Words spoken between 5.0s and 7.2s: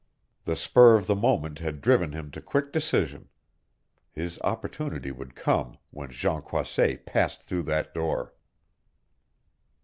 would come when Jean Croisset